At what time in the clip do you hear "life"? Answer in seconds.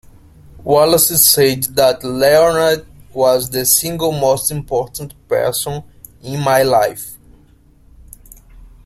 6.63-7.17